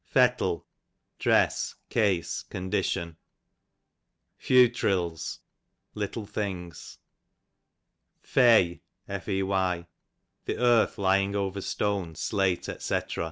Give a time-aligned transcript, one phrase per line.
[0.09, 0.65] Fettle,
[1.19, 3.17] rfj'ess; case; condition.
[4.41, 5.41] Fewtrils,
[5.93, 6.97] little things.
[8.19, 9.87] Fey, the
[10.57, 13.05] earth lying over stone, slate, dr.